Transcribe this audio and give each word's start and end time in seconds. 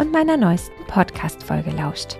und 0.00 0.12
meiner 0.12 0.38
neuesten 0.38 0.82
Podcast-Folge 0.86 1.72
lauscht. 1.72 2.16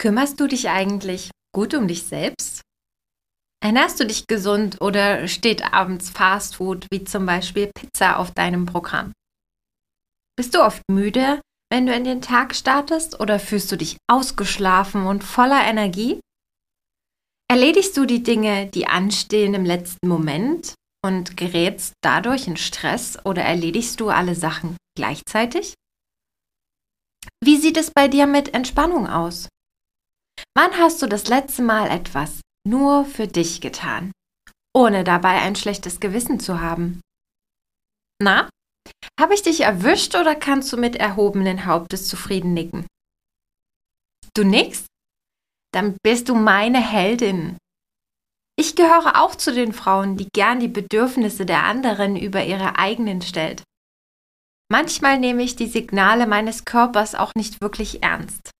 Kümmerst 0.00 0.40
du 0.40 0.46
dich 0.46 0.70
eigentlich 0.70 1.30
gut 1.54 1.74
um 1.74 1.86
dich 1.86 2.04
selbst? 2.04 2.62
Ernährst 3.62 4.00
du 4.00 4.06
dich 4.06 4.26
gesund 4.26 4.80
oder 4.80 5.28
steht 5.28 5.72
abends 5.74 6.08
Fastfood 6.08 6.86
wie 6.90 7.04
zum 7.04 7.26
Beispiel 7.26 7.70
Pizza 7.74 8.18
auf 8.18 8.30
deinem 8.30 8.64
Programm? 8.64 9.12
Bist 10.36 10.54
du 10.54 10.62
oft 10.62 10.82
müde, 10.90 11.40
wenn 11.70 11.86
du 11.86 11.94
in 11.94 12.04
den 12.04 12.22
Tag 12.22 12.54
startest 12.54 13.20
oder 13.20 13.38
fühlst 13.38 13.70
du 13.70 13.76
dich 13.76 13.98
ausgeschlafen 14.10 15.06
und 15.06 15.24
voller 15.24 15.62
Energie? 15.62 16.20
Erledigst 17.50 17.96
du 17.96 18.04
die 18.04 18.22
Dinge, 18.22 18.66
die 18.66 18.86
anstehen 18.86 19.54
im 19.54 19.64
letzten 19.64 20.08
Moment 20.08 20.74
und 21.04 21.36
gerätst 21.36 21.92
dadurch 22.02 22.46
in 22.48 22.56
Stress 22.56 23.18
oder 23.24 23.42
erledigst 23.42 24.00
du 24.00 24.08
alle 24.08 24.34
Sachen 24.34 24.76
gleichzeitig? 24.96 25.74
Wie 27.42 27.58
sieht 27.58 27.76
es 27.76 27.90
bei 27.90 28.08
dir 28.08 28.26
mit 28.26 28.54
Entspannung 28.54 29.06
aus? 29.06 29.48
Wann 30.56 30.72
hast 30.78 31.02
du 31.02 31.06
das 31.06 31.28
letzte 31.28 31.62
Mal 31.62 31.88
etwas 31.90 32.40
nur 32.66 33.04
für 33.04 33.28
dich 33.28 33.60
getan, 33.60 34.12
ohne 34.74 35.04
dabei 35.04 35.42
ein 35.42 35.56
schlechtes 35.56 36.00
Gewissen 36.00 36.40
zu 36.40 36.60
haben? 36.60 37.00
Na, 38.22 38.48
habe 39.20 39.34
ich 39.34 39.42
dich 39.42 39.60
erwischt 39.60 40.14
oder 40.14 40.34
kannst 40.34 40.72
du 40.72 40.76
mit 40.76 40.96
erhobenen 40.96 41.66
Hauptes 41.66 42.08
zufrieden 42.08 42.54
nicken? 42.54 42.86
Du 44.34 44.44
nickst? 44.44 44.86
Dann 45.74 45.96
bist 46.02 46.28
du 46.28 46.34
meine 46.34 46.78
Heldin. 46.78 47.58
Ich 48.56 48.76
gehöre 48.76 49.20
auch 49.20 49.34
zu 49.34 49.52
den 49.52 49.72
Frauen, 49.72 50.16
die 50.16 50.28
gern 50.32 50.60
die 50.60 50.68
Bedürfnisse 50.68 51.44
der 51.44 51.64
anderen 51.64 52.16
über 52.16 52.44
ihre 52.44 52.78
eigenen 52.78 53.20
stellt. 53.20 53.64
Manchmal 54.70 55.18
nehme 55.18 55.42
ich 55.42 55.56
die 55.56 55.66
Signale 55.66 56.26
meines 56.26 56.64
Körpers 56.64 57.14
auch 57.14 57.32
nicht 57.36 57.60
wirklich 57.60 58.02
ernst. 58.02 58.50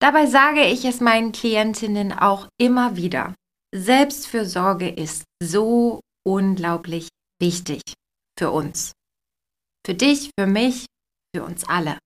Dabei 0.00 0.26
sage 0.26 0.64
ich 0.64 0.86
es 0.86 1.00
meinen 1.00 1.32
Klientinnen 1.32 2.12
auch 2.12 2.48
immer 2.58 2.96
wieder. 2.96 3.34
Selbstfürsorge 3.74 4.88
ist 4.88 5.24
so 5.42 6.00
unglaublich 6.26 7.08
wichtig 7.40 7.82
für 8.38 8.50
uns. 8.50 8.92
Für 9.86 9.94
dich, 9.94 10.30
für 10.38 10.46
mich, 10.46 10.86
für 11.34 11.44
uns 11.44 11.68
alle. 11.68 11.98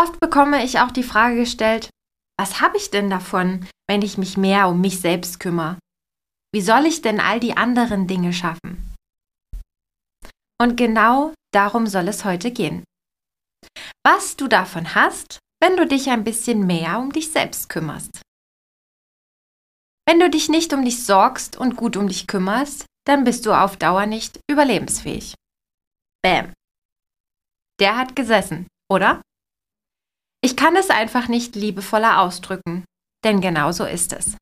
Oft 0.00 0.18
bekomme 0.18 0.64
ich 0.64 0.80
auch 0.80 0.90
die 0.90 1.02
Frage 1.02 1.36
gestellt, 1.36 1.90
was 2.38 2.62
habe 2.62 2.78
ich 2.78 2.90
denn 2.90 3.10
davon, 3.10 3.68
wenn 3.86 4.00
ich 4.00 4.16
mich 4.16 4.38
mehr 4.38 4.68
um 4.68 4.80
mich 4.80 4.98
selbst 4.98 5.40
kümmere? 5.40 5.78
Wie 6.54 6.62
soll 6.62 6.86
ich 6.86 7.02
denn 7.02 7.20
all 7.20 7.38
die 7.38 7.58
anderen 7.58 8.06
Dinge 8.06 8.32
schaffen? 8.32 8.94
Und 10.58 10.76
genau 10.76 11.34
darum 11.52 11.86
soll 11.86 12.08
es 12.08 12.24
heute 12.24 12.50
gehen. 12.50 12.82
Was 14.02 14.36
du 14.36 14.48
davon 14.48 14.94
hast, 14.94 15.38
wenn 15.62 15.76
du 15.76 15.86
dich 15.86 16.08
ein 16.08 16.24
bisschen 16.24 16.66
mehr 16.66 16.98
um 16.98 17.12
dich 17.12 17.30
selbst 17.30 17.68
kümmerst. 17.68 18.22
Wenn 20.08 20.18
du 20.18 20.30
dich 20.30 20.48
nicht 20.48 20.72
um 20.72 20.82
dich 20.82 21.04
sorgst 21.04 21.58
und 21.58 21.76
gut 21.76 21.98
um 21.98 22.08
dich 22.08 22.26
kümmerst, 22.26 22.86
dann 23.06 23.24
bist 23.24 23.44
du 23.44 23.52
auf 23.52 23.76
Dauer 23.76 24.06
nicht 24.06 24.40
überlebensfähig. 24.50 25.34
Bäm. 26.22 26.54
Der 27.78 27.98
hat 27.98 28.16
gesessen, 28.16 28.66
oder? 28.90 29.20
Ich 30.42 30.56
kann 30.56 30.76
es 30.76 30.90
einfach 30.90 31.28
nicht 31.28 31.54
liebevoller 31.54 32.20
ausdrücken, 32.20 32.84
denn 33.24 33.40
genau 33.40 33.72
so 33.72 33.84
ist 33.84 34.12
es. 34.12 34.36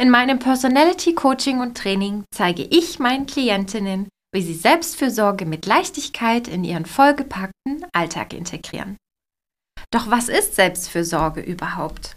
In 0.00 0.10
meinem 0.10 0.38
Personality 0.38 1.14
Coaching 1.14 1.60
und 1.60 1.76
Training 1.76 2.24
zeige 2.32 2.62
ich 2.62 2.98
meinen 2.98 3.26
Klientinnen, 3.26 4.08
wie 4.32 4.42
sie 4.42 4.54
Selbstfürsorge 4.54 5.46
mit 5.46 5.66
Leichtigkeit 5.66 6.48
in 6.48 6.64
ihren 6.64 6.86
vollgepackten 6.86 7.86
Alltag 7.92 8.32
integrieren. 8.32 8.96
Doch 9.90 10.10
was 10.10 10.28
ist 10.28 10.54
Selbstfürsorge 10.54 11.40
überhaupt? 11.40 12.16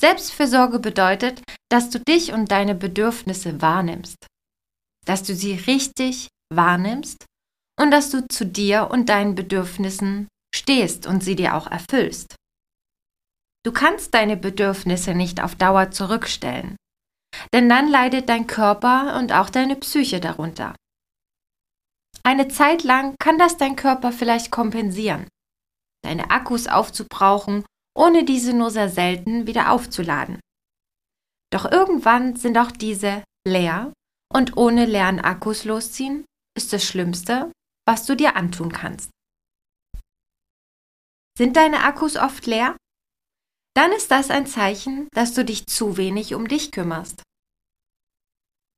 Selbstfürsorge 0.00 0.78
bedeutet, 0.78 1.42
dass 1.70 1.90
du 1.90 2.00
dich 2.00 2.32
und 2.32 2.50
deine 2.50 2.74
Bedürfnisse 2.74 3.60
wahrnimmst, 3.60 4.26
dass 5.06 5.22
du 5.22 5.34
sie 5.34 5.54
richtig 5.54 6.28
wahrnimmst 6.52 7.26
und 7.80 7.90
dass 7.90 8.10
du 8.10 8.26
zu 8.28 8.46
dir 8.46 8.88
und 8.90 9.08
deinen 9.08 9.34
Bedürfnissen 9.34 10.28
stehst 10.54 11.06
und 11.06 11.22
sie 11.22 11.36
dir 11.36 11.54
auch 11.54 11.66
erfüllst. 11.66 12.36
Du 13.64 13.72
kannst 13.72 14.14
deine 14.14 14.36
Bedürfnisse 14.36 15.14
nicht 15.14 15.42
auf 15.42 15.54
Dauer 15.54 15.90
zurückstellen, 15.90 16.76
denn 17.52 17.68
dann 17.68 17.88
leidet 17.88 18.28
dein 18.28 18.46
Körper 18.46 19.18
und 19.18 19.32
auch 19.32 19.50
deine 19.50 19.76
Psyche 19.76 20.20
darunter. 20.20 20.74
Eine 22.22 22.48
Zeit 22.48 22.84
lang 22.84 23.16
kann 23.18 23.38
das 23.38 23.56
dein 23.56 23.76
Körper 23.76 24.12
vielleicht 24.12 24.50
kompensieren, 24.50 25.28
deine 26.04 26.30
Akkus 26.30 26.66
aufzubrauchen, 26.66 27.64
ohne 27.96 28.24
diese 28.24 28.52
nur 28.52 28.70
sehr 28.70 28.88
selten 28.88 29.46
wieder 29.46 29.70
aufzuladen. 29.70 30.40
Doch 31.52 31.70
irgendwann 31.70 32.36
sind 32.36 32.58
auch 32.58 32.70
diese 32.70 33.22
leer 33.46 33.92
und 34.32 34.56
ohne 34.56 34.86
leeren 34.86 35.20
Akkus 35.20 35.64
losziehen 35.64 36.24
ist 36.56 36.72
das 36.72 36.84
Schlimmste, 36.84 37.52
was 37.86 38.06
du 38.06 38.16
dir 38.16 38.36
antun 38.36 38.72
kannst. 38.72 39.13
Sind 41.36 41.56
deine 41.56 41.82
Akkus 41.82 42.16
oft 42.16 42.46
leer? 42.46 42.76
Dann 43.76 43.90
ist 43.90 44.10
das 44.12 44.30
ein 44.30 44.46
Zeichen, 44.46 45.08
dass 45.12 45.34
du 45.34 45.44
dich 45.44 45.66
zu 45.66 45.96
wenig 45.96 46.34
um 46.34 46.46
dich 46.46 46.70
kümmerst. 46.70 47.22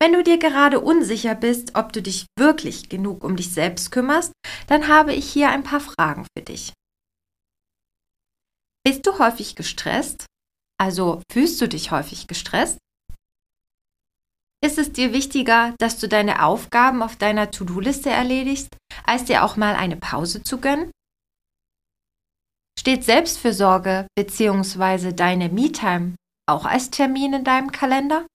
Wenn 0.00 0.12
du 0.12 0.22
dir 0.22 0.39
gerade 0.39 0.81
unsicher 0.81 1.34
bist, 1.34 1.75
ob 1.75 1.93
du 1.93 2.00
dich 2.00 2.27
wirklich 2.39 2.89
genug 2.89 3.25
um 3.25 3.37
dich 3.37 3.53
selbst 3.53 3.91
kümmerst, 3.91 4.33
dann 4.69 4.89
habe 4.89 5.15
ich 5.15 5.31
hier 5.31 5.50
ein 5.50 5.65
paar 5.65 5.81
Fragen 5.81 6.27
für 6.37 6.45
dich. 6.45 6.72
Bist 8.84 9.06
du 9.06 9.19
häufig 9.19 9.56
gestresst? 9.56 10.27
Also 10.78 11.22
fühlst 11.31 11.61
du 11.61 11.69
dich 11.69 11.91
häufig 11.91 12.27
gestresst? 12.27 12.78
Ist 14.65 14.78
es 14.78 14.93
dir 14.93 15.12
wichtiger, 15.12 15.75
dass 15.78 15.99
du 15.99 16.09
deine 16.09 16.43
Aufgaben 16.43 17.03
auf 17.03 17.16
deiner 17.16 17.50
To-Do-Liste 17.50 18.11
erledigst, 18.11 18.69
als 19.05 19.25
dir 19.25 19.45
auch 19.45 19.56
mal 19.56 19.75
eine 19.75 19.97
Pause 19.97 20.43
zu 20.43 20.59
gönnen? 20.59 20.91
Steht 22.78 23.04
Selbstfürsorge 23.04 24.06
bzw. 24.16 25.12
deine 25.12 25.48
Me-Time 25.48 26.14
auch 26.48 26.64
als 26.64 26.91
Termin 26.91 27.32
in 27.32 27.44
deinem 27.44 27.72
Kalender? 27.72 28.26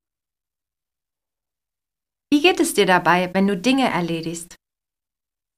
Wie 2.32 2.42
geht 2.42 2.60
es 2.60 2.74
dir 2.74 2.86
dabei, 2.86 3.34
wenn 3.34 3.48
du 3.48 3.58
Dinge 3.58 3.90
erledigst? 3.90 4.56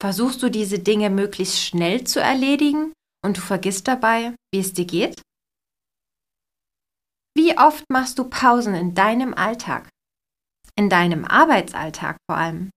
Versuchst 0.01 0.43
du 0.43 0.49
diese 0.49 0.79
Dinge 0.79 1.09
möglichst 1.09 1.59
schnell 1.59 2.03
zu 2.05 2.19
erledigen 2.19 2.93
und 3.23 3.37
du 3.37 3.41
vergisst 3.41 3.87
dabei, 3.87 4.35
wie 4.53 4.59
es 4.59 4.73
dir 4.73 4.85
geht? 4.85 5.21
Wie 7.35 7.57
oft 7.57 7.85
machst 7.89 8.19
du 8.19 8.29
Pausen 8.29 8.75
in 8.75 8.93
deinem 8.93 9.33
Alltag? 9.33 9.89
In 10.75 10.89
deinem 10.89 11.25
Arbeitsalltag 11.25 12.17
vor 12.29 12.37
allem? 12.37 12.69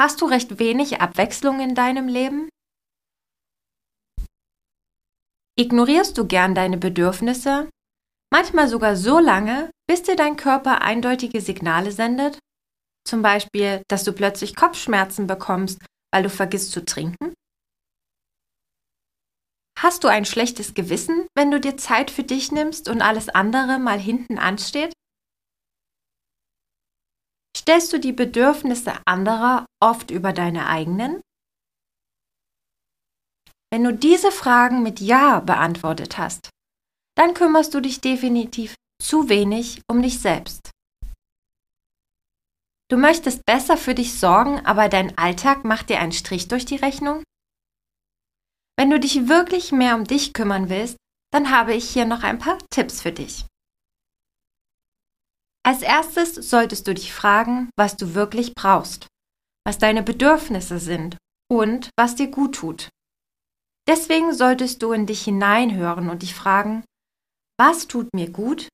Hast 0.00 0.20
du 0.20 0.26
recht 0.26 0.58
wenig 0.58 1.00
Abwechslung 1.00 1.60
in 1.60 1.74
deinem 1.74 2.08
Leben? 2.08 2.48
Ignorierst 5.62 6.18
du 6.18 6.26
gern 6.26 6.56
deine 6.56 6.76
Bedürfnisse? 6.76 7.70
Manchmal 8.32 8.66
sogar 8.66 8.96
so 8.96 9.20
lange, 9.20 9.70
bis 9.88 10.02
dir 10.02 10.16
dein 10.16 10.36
Körper 10.36 10.82
eindeutige 10.82 11.40
Signale 11.40 11.92
sendet? 11.92 12.40
Zum 13.06 13.22
Beispiel, 13.22 13.84
dass 13.88 14.02
du 14.02 14.12
plötzlich 14.12 14.56
Kopfschmerzen 14.56 15.28
bekommst, 15.28 15.78
weil 16.12 16.24
du 16.24 16.30
vergisst 16.30 16.72
zu 16.72 16.84
trinken? 16.84 17.32
Hast 19.78 20.02
du 20.02 20.08
ein 20.08 20.24
schlechtes 20.24 20.74
Gewissen, 20.74 21.28
wenn 21.36 21.52
du 21.52 21.60
dir 21.60 21.76
Zeit 21.76 22.10
für 22.10 22.24
dich 22.24 22.50
nimmst 22.50 22.88
und 22.88 23.00
alles 23.00 23.28
andere 23.28 23.78
mal 23.78 24.00
hinten 24.00 24.38
ansteht? 24.38 24.92
Stellst 27.56 27.92
du 27.92 28.00
die 28.00 28.12
Bedürfnisse 28.12 28.94
anderer 29.06 29.66
oft 29.80 30.10
über 30.10 30.32
deine 30.32 30.66
eigenen? 30.66 31.20
Wenn 33.72 33.84
du 33.84 33.94
diese 33.94 34.30
Fragen 34.30 34.82
mit 34.82 35.00
Ja 35.00 35.40
beantwortet 35.40 36.18
hast, 36.18 36.50
dann 37.16 37.34
kümmerst 37.34 37.72
du 37.74 37.80
dich 37.80 38.00
definitiv 38.00 38.74
zu 39.02 39.28
wenig 39.28 39.80
um 39.88 40.02
dich 40.02 40.20
selbst 40.20 40.72
Du 42.92 42.98
möchtest 42.98 43.46
besser 43.46 43.78
für 43.78 43.94
dich 43.94 44.20
sorgen, 44.20 44.66
aber 44.66 44.90
dein 44.90 45.16
Alltag 45.16 45.64
macht 45.64 45.88
dir 45.88 45.98
einen 45.98 46.12
Strich 46.12 46.48
durch 46.48 46.66
die 46.66 46.76
Rechnung? 46.76 47.22
Wenn 48.76 48.90
du 48.90 49.00
dich 49.00 49.28
wirklich 49.28 49.72
mehr 49.72 49.94
um 49.94 50.04
dich 50.04 50.34
kümmern 50.34 50.68
willst, 50.68 50.98
dann 51.32 51.50
habe 51.50 51.72
ich 51.72 51.88
hier 51.88 52.04
noch 52.04 52.22
ein 52.22 52.38
paar 52.38 52.58
Tipps 52.68 53.00
für 53.00 53.10
dich. 53.10 53.46
Als 55.64 55.80
erstes 55.80 56.34
solltest 56.34 56.86
du 56.86 56.92
dich 56.92 57.14
fragen, 57.14 57.70
was 57.78 57.96
du 57.96 58.12
wirklich 58.12 58.54
brauchst, 58.54 59.06
was 59.64 59.78
deine 59.78 60.02
Bedürfnisse 60.02 60.78
sind 60.78 61.16
und 61.50 61.88
was 61.96 62.14
dir 62.14 62.30
gut 62.30 62.56
tut. 62.56 62.90
Deswegen 63.88 64.32
solltest 64.32 64.82
du 64.82 64.92
in 64.92 65.06
dich 65.06 65.24
hineinhören 65.24 66.08
und 66.08 66.22
dich 66.22 66.34
fragen, 66.34 66.84
was 67.58 67.88
tut 67.88 68.08
mir 68.14 68.30
gut? 68.30 68.68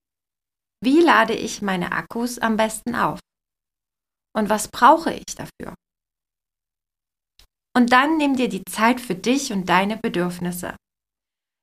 Wie 0.83 1.01
lade 1.01 1.35
ich 1.35 1.63
meine 1.63 1.93
Akkus 1.93 2.39
am 2.39 2.57
besten 2.57 2.95
auf? 2.95 3.19
Und 4.37 4.49
was 4.49 4.69
brauche 4.69 5.13
ich 5.13 5.35
dafür? 5.35 5.75
Und 7.77 7.93
dann 7.93 8.17
nimm 8.17 8.37
dir 8.37 8.49
die 8.49 8.65
Zeit 8.65 9.01
für 9.01 9.15
dich 9.15 9.53
und 9.53 9.69
deine 9.69 9.97
Bedürfnisse. 9.97 10.77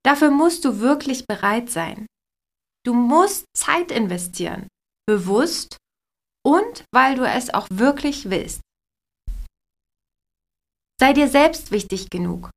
Dafür 0.03 0.31
musst 0.31 0.65
du 0.65 0.79
wirklich 0.79 1.25
bereit 1.25 1.69
sein. 1.69 2.05
Du 2.85 2.93
musst 2.93 3.45
Zeit 3.55 3.91
investieren, 3.91 4.67
bewusst 5.07 5.77
und 6.45 6.85
weil 6.93 7.15
du 7.15 7.27
es 7.27 7.53
auch 7.53 7.67
wirklich 7.71 8.29
willst. 8.29 8.61
Sei 10.99 11.13
dir 11.13 11.27
selbst 11.27 11.71
wichtig 11.71 12.09
genug. 12.09 12.49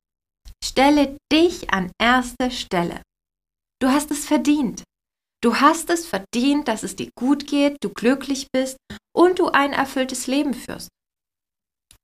Stelle 0.65 1.17
dich 1.33 1.71
an 1.71 1.91
erste 2.01 2.51
Stelle. 2.51 3.03
Du 3.81 3.89
hast 3.89 4.11
es 4.11 4.27
verdient. 4.27 4.83
Du 5.43 5.57
hast 5.57 5.89
es 5.91 6.07
verdient, 6.07 6.67
dass 6.67 6.83
es 6.83 6.97
dir 6.97 7.11
gut 7.17 7.47
geht, 7.47 7.77
du 7.81 7.91
glücklich 7.91 8.49
bist 8.53 8.77
und 9.15 9.39
du 9.39 9.49
ein 9.49 9.73
erfülltes 9.73 10.27
Leben 10.27 10.53
führst. 10.53 10.89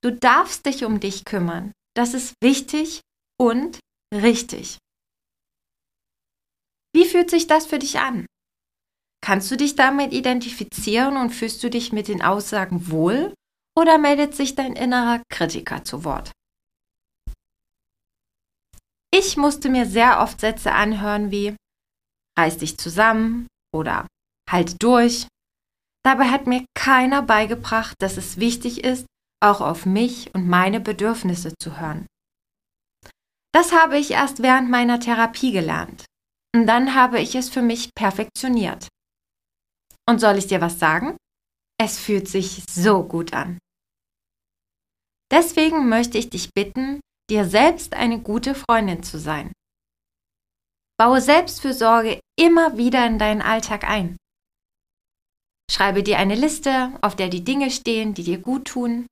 Du 0.03 0.13
darfst 0.13 0.67
dich 0.67 0.85
um 0.85 1.01
dich 1.01 1.25
kümmern. 1.25 1.73
Das 1.97 2.15
ist 2.15 2.35
wichtig 2.43 3.01
und 3.41 3.81
richtig. 4.15 4.79
Wie 6.95 7.05
fühlt 7.05 7.31
sich 7.31 7.47
das 7.49 7.67
für 7.67 7.79
dich 7.79 7.99
an? 7.99 8.27
Kannst 9.21 9.51
du 9.51 9.57
dich 9.57 9.75
damit 9.75 10.13
identifizieren 10.13 11.17
und 11.17 11.31
fühlst 11.31 11.63
du 11.63 11.71
dich 11.71 11.93
mit 11.93 12.09
den 12.09 12.23
Aussagen 12.23 12.91
wohl 12.91 13.35
oder 13.77 13.99
meldet 13.99 14.35
sich 14.35 14.55
dein 14.55 14.77
innerer 14.77 15.23
Kritiker 15.31 15.83
zu 15.83 16.05
Wort? 16.05 16.31
Ich 19.17 19.37
musste 19.37 19.69
mir 19.69 19.87
sehr 19.87 20.21
oft 20.21 20.41
Sätze 20.41 20.73
anhören 20.73 21.31
wie 21.31 21.55
reiß 22.37 22.59
dich 22.59 22.77
zusammen 22.79 23.47
oder 23.73 24.09
halt 24.51 24.83
durch. 24.83 25.29
Dabei 26.05 26.33
hat 26.33 26.49
mir 26.49 26.67
keiner 26.75 27.23
beigebracht, 27.23 27.95
dass 28.01 28.17
es 28.17 28.39
wichtig 28.39 28.83
ist, 28.83 29.07
auch 29.41 29.61
auf 29.61 29.87
mich 29.87 30.35
und 30.35 30.49
meine 30.49 30.81
Bedürfnisse 30.81 31.55
zu 31.63 31.79
hören. 31.79 32.07
Das 33.53 33.71
habe 33.71 33.99
ich 33.99 34.11
erst 34.11 34.43
während 34.43 34.69
meiner 34.69 34.99
Therapie 34.99 35.53
gelernt. 35.53 36.07
Und 36.53 36.67
dann 36.67 36.97
habe 36.97 37.21
ich 37.21 37.37
es 37.37 37.49
für 37.49 37.63
mich 37.63 37.91
perfektioniert. 37.95 38.89
Und 40.09 40.19
soll 40.19 40.39
ich 40.39 40.49
dir 40.49 40.61
was 40.61 40.81
sagen? 40.81 41.17
Es 41.81 42.01
fühlt 42.01 42.27
sich 42.27 42.65
so 42.69 43.05
gut 43.05 43.33
an. 43.33 43.59
Deswegen 45.31 45.89
möchte 45.89 46.19
ich 46.19 46.31
dich 46.31 46.51
bitten, 46.53 46.99
dir 47.31 47.45
selbst 47.45 47.95
eine 47.95 48.21
gute 48.21 48.55
Freundin 48.55 49.03
zu 49.03 49.19
sein. 49.19 49.53
Baue 50.99 51.21
Selbstfürsorge 51.21 52.21
immer 52.39 52.77
wieder 52.77 53.07
in 53.07 53.19
deinen 53.19 53.43
Alltag 53.43 53.85
ein. 53.85 54.17
Schreibe 55.71 56.03
dir 56.03 56.19
eine 56.19 56.35
Liste, 56.35 56.93
auf 57.01 57.17
der 57.17 57.29
die 57.29 57.43
Dinge 57.43 57.71
stehen, 57.71 58.15
die 58.15 58.23
dir 58.23 58.39
gut 58.39 58.67
tun. 58.67 59.07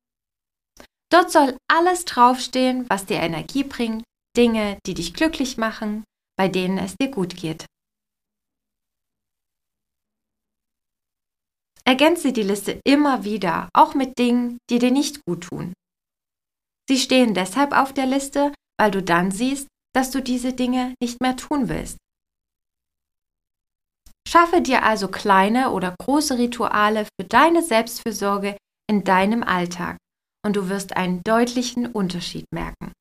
Dort 1.11 1.31
soll 1.31 1.57
alles 1.67 2.05
draufstehen, 2.05 2.89
was 2.89 3.05
dir 3.05 3.17
Energie 3.17 3.63
bringt, 3.63 4.03
Dinge, 4.37 4.77
die 4.85 4.93
dich 4.93 5.13
glücklich 5.13 5.57
machen, 5.57 6.03
bei 6.37 6.47
denen 6.47 6.77
es 6.77 6.95
dir 6.95 7.09
gut 7.09 7.35
geht. 7.35 7.65
Ergänze 11.85 12.31
die 12.31 12.43
Liste 12.43 12.79
immer 12.85 13.25
wieder, 13.25 13.69
auch 13.73 13.93
mit 13.93 14.17
Dingen, 14.17 14.57
die 14.69 14.79
dir 14.79 14.91
nicht 14.91 15.25
gut 15.25 15.43
tun. 15.43 15.73
Sie 16.89 16.97
stehen 16.97 17.33
deshalb 17.33 17.71
auf 17.71 17.93
der 17.93 18.05
Liste, 18.05 18.53
weil 18.79 18.91
du 18.91 19.01
dann 19.01 19.31
siehst, 19.31 19.67
dass 19.95 20.11
du 20.11 20.21
diese 20.21 20.53
Dinge 20.53 20.93
nicht 21.01 21.21
mehr 21.21 21.37
tun 21.37 21.69
willst. 21.69 21.97
Schaffe 24.27 24.61
dir 24.61 24.83
also 24.83 25.07
kleine 25.07 25.71
oder 25.71 25.95
große 25.99 26.37
Rituale 26.37 27.05
für 27.05 27.27
deine 27.27 27.61
Selbstfürsorge 27.61 28.57
in 28.89 29.03
deinem 29.03 29.43
Alltag 29.43 29.97
und 30.45 30.55
du 30.55 30.69
wirst 30.69 30.97
einen 30.97 31.21
deutlichen 31.23 31.85
Unterschied 31.85 32.45
merken. 32.51 32.91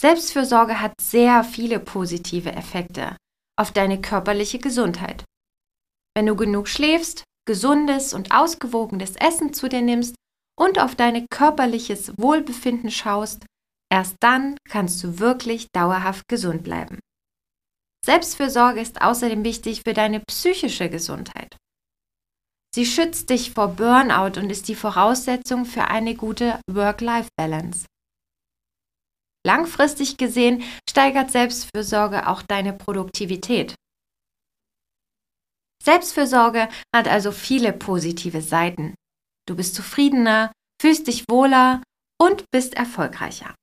Selbstfürsorge 0.00 0.80
hat 0.80 0.92
sehr 1.00 1.42
viele 1.42 1.80
positive 1.80 2.52
Effekte 2.52 3.16
auf 3.58 3.72
deine 3.72 4.00
körperliche 4.00 4.58
Gesundheit. 4.58 5.24
Wenn 6.14 6.26
du 6.26 6.36
genug 6.36 6.68
schläfst, 6.68 7.24
gesundes 7.46 8.14
und 8.14 8.32
ausgewogenes 8.32 9.16
Essen 9.16 9.52
zu 9.52 9.68
dir 9.68 9.82
nimmst 9.82 10.14
und 10.58 10.78
auf 10.78 10.94
dein 10.94 11.26
körperliches 11.28 12.12
Wohlbefinden 12.16 12.90
schaust, 12.90 13.46
Erst 13.90 14.16
dann 14.20 14.56
kannst 14.68 15.02
du 15.04 15.18
wirklich 15.18 15.68
dauerhaft 15.72 16.28
gesund 16.28 16.64
bleiben. 16.64 16.98
Selbstfürsorge 18.04 18.80
ist 18.80 19.00
außerdem 19.00 19.44
wichtig 19.44 19.82
für 19.86 19.94
deine 19.94 20.20
psychische 20.20 20.88
Gesundheit. 20.90 21.56
Sie 22.74 22.86
schützt 22.86 23.30
dich 23.30 23.52
vor 23.52 23.68
Burnout 23.68 24.38
und 24.38 24.50
ist 24.50 24.68
die 24.68 24.74
Voraussetzung 24.74 25.64
für 25.64 25.84
eine 25.84 26.14
gute 26.14 26.60
Work-Life-Balance. 26.70 27.86
Langfristig 29.46 30.18
gesehen 30.18 30.62
steigert 30.88 31.30
Selbstfürsorge 31.30 32.28
auch 32.28 32.42
deine 32.42 32.72
Produktivität. 32.72 33.74
Selbstfürsorge 35.82 36.68
hat 36.94 37.06
also 37.06 37.30
viele 37.30 37.72
positive 37.72 38.42
Seiten. 38.42 38.94
Du 39.46 39.54
bist 39.54 39.74
zufriedener, 39.74 40.52
fühlst 40.80 41.06
dich 41.06 41.24
wohler 41.28 41.82
und 42.20 42.44
bist 42.50 42.74
erfolgreicher. 42.74 43.54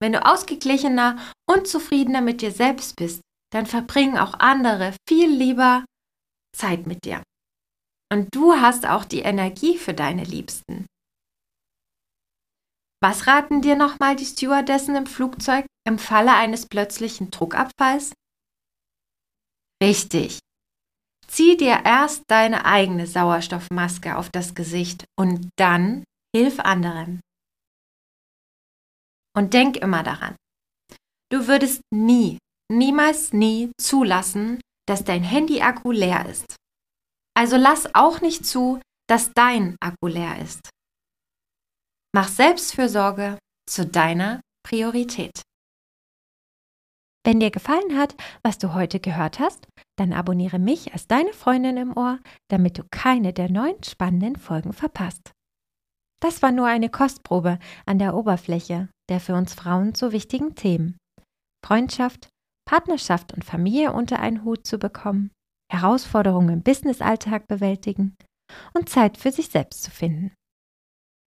Wenn 0.00 0.12
du 0.12 0.24
ausgeglichener 0.24 1.18
und 1.48 1.68
zufriedener 1.68 2.20
mit 2.20 2.40
dir 2.40 2.50
selbst 2.50 2.96
bist, 2.96 3.20
dann 3.52 3.66
verbringen 3.66 4.18
auch 4.18 4.34
andere 4.40 4.96
viel 5.08 5.30
lieber 5.30 5.84
Zeit 6.56 6.86
mit 6.86 7.04
dir. 7.04 7.22
Und 8.12 8.34
du 8.34 8.54
hast 8.54 8.86
auch 8.86 9.04
die 9.04 9.20
Energie 9.20 9.78
für 9.78 9.94
deine 9.94 10.24
Liebsten. 10.24 10.86
Was 13.02 13.26
raten 13.26 13.62
dir 13.62 13.74
nochmal 13.74 14.16
die 14.16 14.26
Stewardessen 14.26 14.96
im 14.96 15.06
Flugzeug 15.06 15.66
im 15.86 15.98
Falle 15.98 16.34
eines 16.34 16.66
plötzlichen 16.66 17.30
Druckabfalls? 17.30 18.12
Richtig. 19.82 20.38
Zieh 21.32 21.56
dir 21.56 21.80
erst 21.86 22.24
deine 22.28 22.66
eigene 22.66 23.06
Sauerstoffmaske 23.06 24.18
auf 24.18 24.28
das 24.28 24.54
Gesicht 24.54 25.06
und 25.18 25.48
dann 25.56 26.04
hilf 26.36 26.60
anderen. 26.60 27.20
Und 29.34 29.54
denk 29.54 29.78
immer 29.78 30.02
daran, 30.02 30.36
du 31.30 31.46
würdest 31.46 31.80
nie, 31.90 32.36
niemals 32.70 33.32
nie 33.32 33.72
zulassen, 33.80 34.60
dass 34.86 35.04
dein 35.04 35.22
Handy-Akku 35.22 35.90
leer 35.90 36.28
ist. 36.28 36.56
Also 37.34 37.56
lass 37.56 37.94
auch 37.94 38.20
nicht 38.20 38.44
zu, 38.44 38.82
dass 39.08 39.32
dein 39.32 39.76
Akku 39.80 40.08
leer 40.08 40.38
ist. 40.38 40.60
Mach 42.14 42.28
Selbstfürsorge 42.28 43.38
zu 43.66 43.86
deiner 43.86 44.42
Priorität. 44.66 45.40
Wenn 47.24 47.40
dir 47.40 47.50
gefallen 47.50 47.96
hat, 47.96 48.16
was 48.42 48.58
du 48.58 48.74
heute 48.74 48.98
gehört 48.98 49.38
hast, 49.38 49.68
dann 49.96 50.12
abonniere 50.12 50.58
mich 50.58 50.92
als 50.92 51.06
deine 51.06 51.32
Freundin 51.32 51.76
im 51.76 51.96
Ohr, 51.96 52.18
damit 52.48 52.78
du 52.78 52.84
keine 52.90 53.32
der 53.32 53.50
neuen 53.50 53.82
spannenden 53.84 54.36
Folgen 54.36 54.72
verpasst. 54.72 55.32
Das 56.20 56.42
war 56.42 56.52
nur 56.52 56.66
eine 56.66 56.88
Kostprobe 56.88 57.58
an 57.86 57.98
der 57.98 58.14
Oberfläche 58.14 58.88
der 59.12 59.20
für 59.20 59.34
uns 59.34 59.52
Frauen 59.52 59.94
so 59.94 60.12
wichtigen 60.12 60.54
Themen. 60.54 60.96
Freundschaft, 61.64 62.30
Partnerschaft 62.66 63.34
und 63.34 63.44
Familie 63.44 63.92
unter 63.92 64.20
einen 64.20 64.42
Hut 64.42 64.66
zu 64.66 64.78
bekommen, 64.78 65.30
Herausforderungen 65.70 66.48
im 66.48 66.62
Businessalltag 66.62 67.46
bewältigen 67.46 68.16
und 68.72 68.88
Zeit 68.88 69.18
für 69.18 69.30
sich 69.30 69.48
selbst 69.48 69.82
zu 69.82 69.90
finden. 69.90 70.32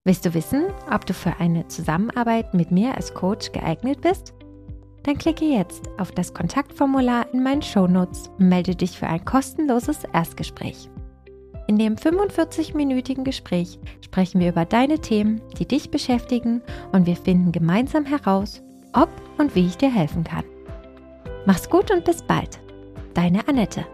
Willst 0.04 0.24
du 0.24 0.34
wissen, 0.34 0.64
ob 0.90 1.06
du 1.06 1.14
für 1.14 1.36
eine 1.36 1.68
Zusammenarbeit 1.68 2.54
mit 2.54 2.72
mir 2.72 2.96
als 2.96 3.14
Coach 3.14 3.52
geeignet 3.52 4.00
bist? 4.00 4.34
Dann 5.06 5.18
klicke 5.18 5.44
jetzt 5.44 5.88
auf 5.98 6.10
das 6.10 6.34
Kontaktformular 6.34 7.32
in 7.32 7.44
meinen 7.44 7.62
Shownotes 7.62 8.28
und 8.38 8.48
melde 8.48 8.74
dich 8.74 8.98
für 8.98 9.06
ein 9.06 9.24
kostenloses 9.24 10.02
Erstgespräch. 10.12 10.90
In 11.68 11.78
dem 11.78 11.94
45-minütigen 11.94 13.22
Gespräch 13.22 13.78
sprechen 14.04 14.40
wir 14.40 14.48
über 14.48 14.64
deine 14.64 14.98
Themen, 14.98 15.40
die 15.58 15.66
dich 15.66 15.90
beschäftigen 15.90 16.60
und 16.90 17.06
wir 17.06 17.16
finden 17.16 17.52
gemeinsam 17.52 18.04
heraus, 18.04 18.62
ob 18.92 19.08
und 19.38 19.54
wie 19.54 19.66
ich 19.66 19.76
dir 19.76 19.92
helfen 19.92 20.24
kann. 20.24 20.44
Mach's 21.44 21.70
gut 21.70 21.92
und 21.92 22.04
bis 22.04 22.22
bald. 22.22 22.58
Deine 23.14 23.46
Annette. 23.46 23.86